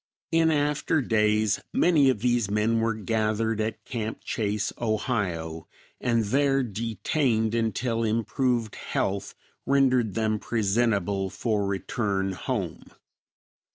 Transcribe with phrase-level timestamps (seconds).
[0.31, 5.67] In after days many of these men were gathered at Camp Chase, Ohio,
[5.99, 12.85] and there detained until improved health rendered them presentable for return home.